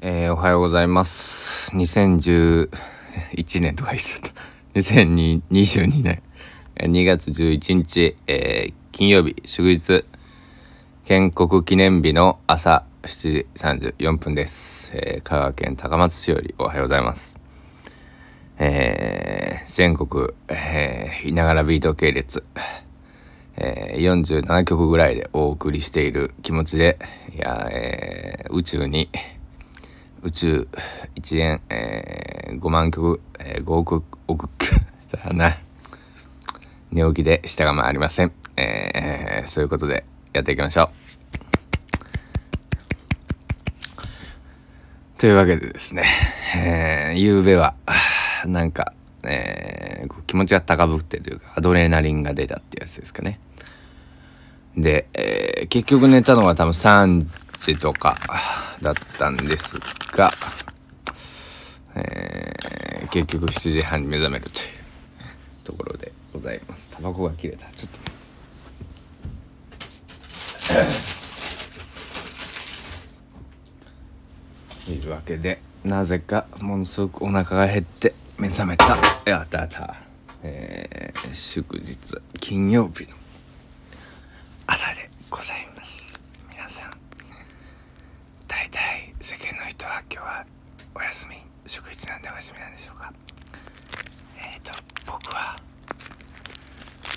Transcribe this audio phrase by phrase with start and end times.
[0.00, 1.74] えー、おはようございます。
[1.74, 2.70] 2011
[3.60, 4.78] 年とか言っちゃった。
[4.78, 6.22] 2022年
[6.76, 10.04] 2月11日、えー、金曜日、祝日、
[11.04, 14.92] 建国記念日の朝7時34分です。
[14.94, 17.36] えー、香川県高松市よりおはようございます。
[18.60, 22.44] え、全国、え、いながらビート系列、
[23.56, 27.00] えー、47曲ぐらいでお送りしている気持ちで、
[27.34, 29.08] いや、え、宇宙に、
[30.28, 30.68] 宇宙
[31.16, 34.48] 1円、えー、5万曲、えー、5億億
[35.10, 35.56] だな
[36.92, 40.88] 寝起きで下がありません、えー、そういうことでやっていきましょう。
[45.18, 46.04] というわけでですね、
[46.54, 47.74] えー、夕べは
[48.44, 48.92] なんか、
[49.24, 53.40] えー、気持ちが高ぶってというかアドレナリンが出たってやつですかね。
[54.76, 58.16] で、えー、結局寝たのは多分3時とか
[58.80, 59.78] だったんです
[60.12, 60.32] が、
[61.94, 64.66] えー、結局7時半に目覚めるという
[65.64, 66.88] ところでございます。
[66.90, 67.66] タバコが切れた。
[67.72, 67.98] ちょっと。
[74.92, 78.96] いるわけでなぜかものすごくお腹が減って目覚めた。
[79.26, 79.96] やったた、
[80.42, 81.98] えー、祝日
[82.40, 83.10] 金曜日の
[84.66, 86.18] 朝でございます
[86.50, 86.90] 皆さん
[88.46, 89.12] 大体
[89.78, 90.46] 世間の人は今日は
[90.94, 93.12] お休み祝日なんでお休みなんでしょうか。
[94.36, 94.72] えっ、ー、と
[95.06, 95.56] 僕は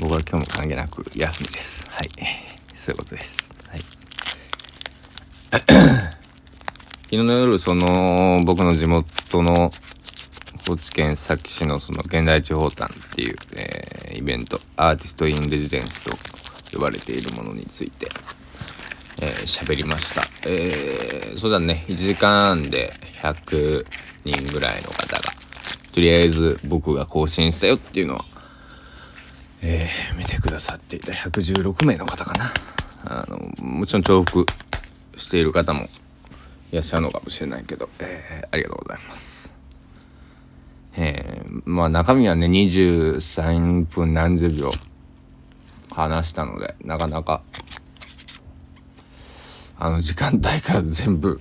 [0.00, 1.90] 僕は今日も関係なく休みです。
[1.90, 2.08] はい。
[2.76, 3.52] そういうことです。
[3.68, 3.80] はい。
[7.04, 9.72] 昨日の夜その僕の地元の
[10.66, 16.16] 高知県佐木市のその現代地方館っていう、えー、イベントアーティスト・イン・レジデンスと
[16.72, 18.08] 呼ばれているものについて
[19.24, 20.22] えー、喋りました。
[20.46, 23.86] えー、そうだね、1時間で100
[24.24, 25.32] 人ぐらいの方が、
[25.92, 28.24] とりあえず僕が更新したよっていうのは、
[29.62, 32.52] えー、見てくださっていた116名の方かな。
[33.06, 34.44] あの、もちろん重複
[35.16, 35.88] している方も
[36.70, 39.54] いらっしゃるのかもしれないけど、えー、ありがとうございます。
[40.98, 44.70] えー、まあ中身はね、23分何十秒
[45.90, 47.40] 話したので、なかなか
[49.84, 51.38] あの時間帯から全部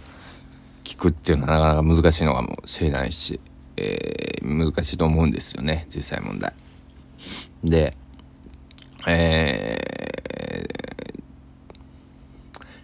[0.83, 3.39] 聞くっていうのはなかなか難しいのかもしれないし、
[3.77, 6.51] えー、難しいと思うんですよね実際問題。
[7.63, 7.95] で
[9.07, 9.77] え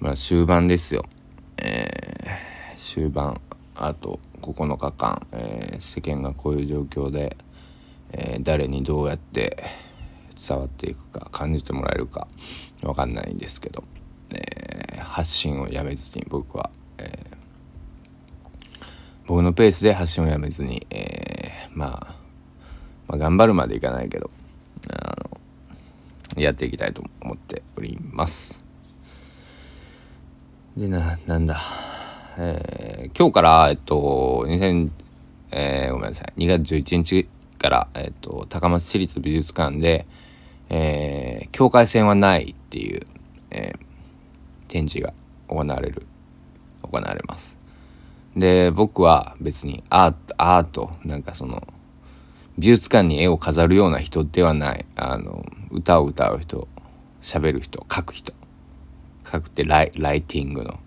[0.00, 1.04] まあ終盤ですよ。
[1.58, 3.40] えー、終盤。
[3.74, 7.36] あと9日間、えー、世間がこういう状況で、
[8.12, 9.62] えー、誰にどうやって
[10.48, 12.26] 伝わっていくか感じてもらえるか
[12.82, 13.84] 分かんないんですけど。
[14.30, 14.65] えー、
[15.16, 16.68] 発信をやめずに僕は、
[16.98, 17.36] えー、
[19.26, 22.16] 僕のペースで発信をやめずに、えー、まあ、
[23.08, 24.30] まあ頑張るまでいかないけど
[24.90, 25.16] あ
[26.36, 28.62] のやっていきたいと思っております。
[30.76, 31.62] でななんだ？
[32.36, 34.90] えー、今日から、えっと、2000、
[35.50, 40.04] えー、ごめんなさい、2月11日から、えっと、高松市立美術館で、
[40.68, 43.06] えー、境界線はないっていう、
[43.50, 43.85] えー、
[44.68, 45.12] 展示が
[45.48, 46.06] 行われる
[46.82, 47.58] 行われます。
[48.36, 51.66] で僕は別にアートアートなんかその
[52.58, 54.84] 美術館に絵を飾るような人ではない。
[54.96, 56.68] あの歌を歌う人
[57.20, 58.32] 喋る人書く人。
[59.30, 60.78] 書くってライライティングの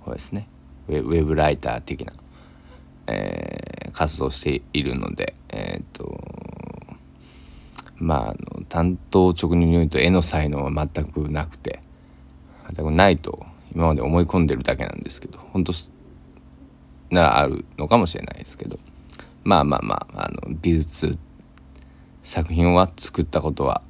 [0.00, 0.48] 方ですね。
[0.88, 2.12] ウェブライター的な、
[3.06, 6.20] えー、活動しているのでえー、っと
[7.96, 11.80] まああの担当直入に言うと絵の才能は全くなくて。
[12.76, 13.44] 全くないと
[13.74, 15.72] 今まで思い込んでるだけなんですけど本当
[17.10, 18.78] ならあるのかもしれないですけど
[19.44, 21.18] まあまあまああの美術
[22.22, 23.82] 作品は作ったことは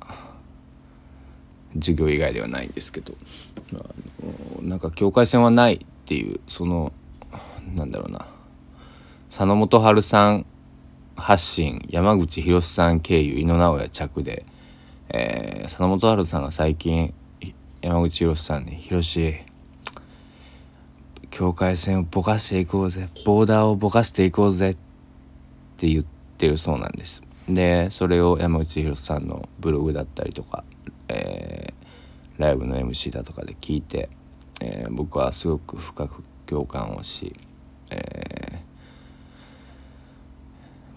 [1.74, 3.14] 授業以外ではないんですけど、
[3.72, 6.92] あのなんか境界線はないっていうその
[7.74, 8.26] なんだろうな
[9.28, 10.46] 佐野元春さん
[11.16, 14.44] 発信山口博さん経由井野直哉着で、
[15.08, 17.14] えー、佐野元春さんが最近
[17.86, 19.36] 山口博さんに「ひろし
[21.30, 24.76] 境界線をぼかしていこうぜボーダーをぼかしていこうぜ」っ
[25.76, 26.04] て言っ
[26.36, 27.22] てるそうなんです。
[27.48, 30.64] でそれを山内宏さんのブログだったりとか、
[31.06, 34.08] えー、ライブの MC だとかで聞いて、
[34.60, 37.36] えー、僕はすごく深く共感をし、
[37.90, 38.45] えー、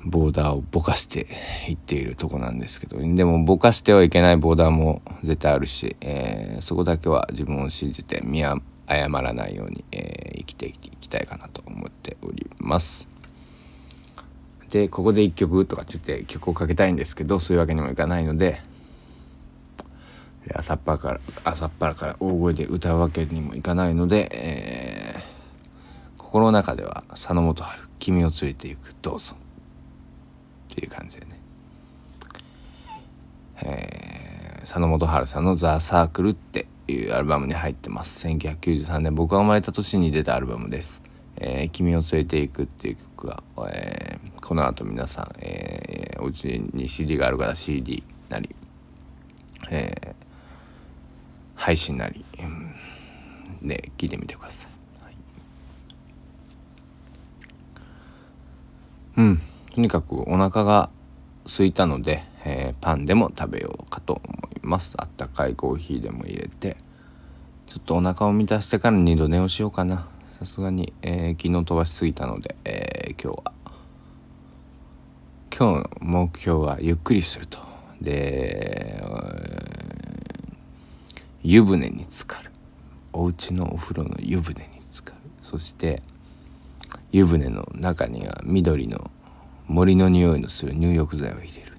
[0.05, 1.27] ボーダーをぼかして
[1.67, 13.09] いっているとこなんですけどでもぼかしてはいけないボーダーも絶対あるし、えー、そこだけは自分を信じて見誤らないように、えー、生きていきたいかなと思っております。
[14.69, 18.61] でここで1曲とかって言って曲をかけたいんですけどそういうわけにもいかないので
[20.53, 29.35] 朝っぱらから朝っぱらから大声で歌うわけにもいかないので、えー、心の中では佐野元春君を連れて行くどうぞ
[30.71, 31.39] っていう感じでね、
[33.61, 38.27] えー、佐野元春さんの「ザ・サークルっていうアルバムに入ってます。
[38.27, 39.15] 1993年。
[39.15, 41.01] 僕が生まれた年に出たアルバムです。
[41.37, 48.53] えー、君を連れていくっていう曲が、えー、この後皆さん、えー、お家に CD があるから CD なり、
[49.69, 50.13] えー、
[51.55, 52.75] 配信なり、うん、
[53.67, 55.15] で聞いてみてください、はい、
[59.17, 59.41] うん
[59.79, 60.89] とにかくお腹が
[61.45, 64.95] 空いたので、えー、パンでも食べようかと思います。
[64.97, 66.75] あったかいコーヒーでも入れて。
[67.65, 70.09] ちょっとお腹を満たしてから二度寝をしようかな。
[70.37, 73.53] さすがに、えー、昨日飛ばしすぎたので、えー、今日は。
[75.57, 77.59] 今日の目標はゆっくりすると。
[78.01, 79.01] で
[81.41, 82.51] 湯船に浸かる。
[83.13, 85.21] お家のお風呂の湯船に浸かる。
[85.41, 86.01] そして
[87.13, 89.09] 湯船の中には緑の
[89.69, 91.73] 森の匂いのする入浴剤を入れる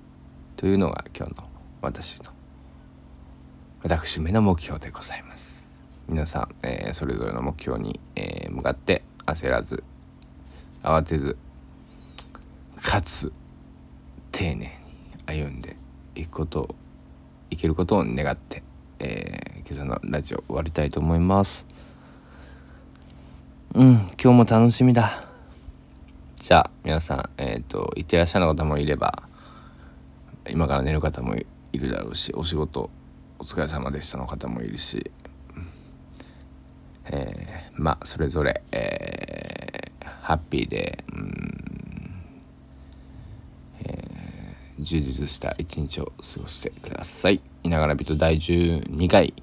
[0.55, 1.49] というのが今日の
[1.83, 2.31] 私の
[3.83, 5.69] 私めの目標でございます。
[6.07, 9.83] 皆さん、えー、それぞれの目標に、えー、向かって焦らず
[10.85, 11.37] 慌てず
[12.81, 13.33] かつ
[14.31, 14.71] 丁寧に
[15.27, 15.77] 歩んで
[16.15, 16.75] いくことを
[17.51, 18.63] いけることを願って、
[19.01, 21.67] えー、今朝のラジオ終わりたいと思います。
[23.75, 25.30] うん今日も楽しみだ。
[26.51, 29.23] じゃあ皆さんえっ、ー、と行ってらっしゃる方もいれば
[30.49, 31.47] 今から寝る方もい
[31.79, 32.91] るだろうしお仕事
[33.39, 35.13] お疲れ様でしたの方もいるし
[37.05, 42.25] えー、まあそれぞれ、えー、ハッピーで、うん
[43.85, 47.41] えー、充実した一日を過ごしてください。
[47.63, 49.35] いながら人第12回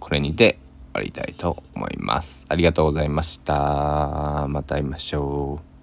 [0.00, 0.58] これにて
[0.94, 2.46] 終わりたいと思います。
[2.48, 4.46] ありがとうございました。
[4.48, 5.73] また会いましょう。